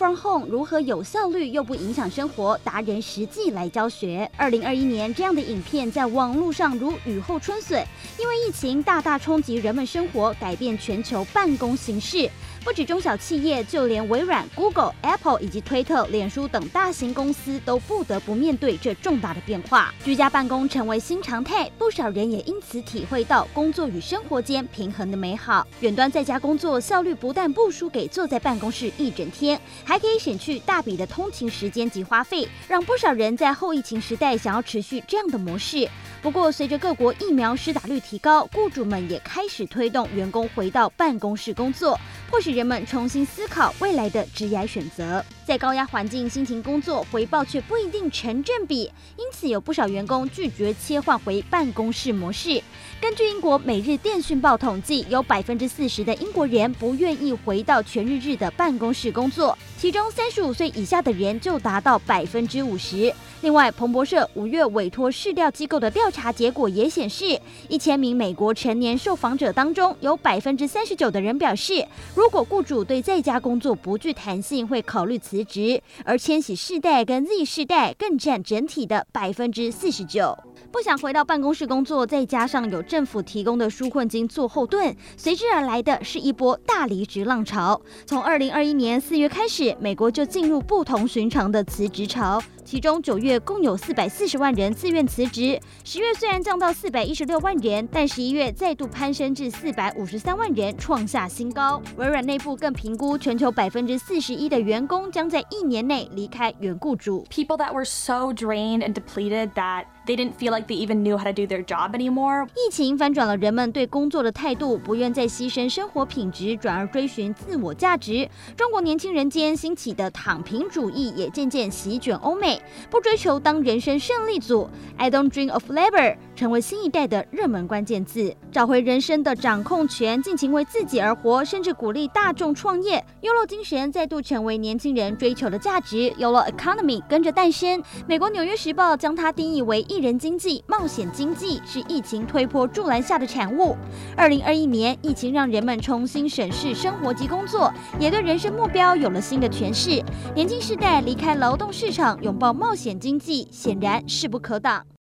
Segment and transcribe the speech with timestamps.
[0.00, 2.58] From home 如何有效率又不影响生活？
[2.64, 4.30] 达人实际来教学。
[4.34, 7.84] 二零二一年这样的影片在网络上如雨后春笋，
[8.18, 12.30] 因为疫情大大冲击人们生活，改变全球办公形式。
[12.62, 19.92] 不止中小企业，就连微软、Google、Apple 以及推特、脸书等大型公司都不得不面对这重大的变化。
[20.04, 25.66] 居家办公成为新常态，不少人也因此体会到工作与生活间平衡的美好。
[25.80, 29.58] 远端在家工作效率不但不输给坐在办公室一整天，
[29.90, 35.88] 还可以省去大笔的通勤时间及花费，让不少人在后疫情时代想要持续这样的模式。
[36.22, 45.24] 不过，随着各国疫苗施打率提高，雇主们也开始推动员工回到办公室工作，迫使人们重新思考未来的职业选择。
[45.44, 48.82] 在高压环境辛勤工作，回报却不一定成正比，
[49.16, 52.62] 因此有不少员工拒绝切换回办公室模式。
[53.00, 63.10] 根据英国《每日电讯报》统计，有百分之四十的英国人不愿意回到全日制的办公室工作，其中三十五岁以下的人就达到百分之五十。
[63.40, 71.82] 另外，彭博社五月委托市调机构的调查结果也显示，一千名美国成年受访者当中，有百分之三十九的人表示，
[72.14, 75.82] 如果雇主对在家工作不具弹性，会考虑辞职。
[76.04, 80.36] 而千禧世代跟 Z 世代更占整体的百分之四十九。
[80.70, 87.80] 不想回到办公室工作，再加上有政府提供的纾困金做后盾，随之而来的是一波大离职浪潮。
[88.04, 92.42] 从二零二一年四月开始，美国就进入不同寻常的辞职潮。
[92.64, 101.82] 其中九月共有四百四十万人自愿辞职，十月虽然降到四百一十六万人，但十一月再度攀升至四百五十三万人，创下新高。
[101.96, 107.26] 微软内部更评估，全球百分之四十一的员工将在一年内离开原雇主。
[107.28, 111.24] People that were so drained and depleted that they didn't feel like they even knew how
[111.24, 112.44] to do their job anymore。
[112.56, 118.28] 疫情翻转了人们对工作的态度，不愿再牺牲生活品质，转而追寻自我价值。
[118.56, 122.60] 中国年轻人间兴起的躺平主义也渐渐席卷欧美。
[122.90, 128.34] 不追求当人生胜利组，I don't dream of labor，成为新一代的热门关键字。
[128.50, 137.82] 找回人生的掌控权，尽情为自己而活，甚至鼓励大众创业优乐精神再度成为年轻人追求的价值，YOLO economy 跟着诞生。
[138.06, 143.76] 美国《纽约时报》将它定义为艺人经济、冒险经济，是疫情推波助澜下的产物。
[144.16, 150.02] 二零二一年，疫情让人们重新审视生活及工作，也对人生目标有了新的诠释。
[150.34, 152.50] 年轻世代离开劳动市场，拥抱。
[152.50, 154.86] 冒险经济显然势不可挡，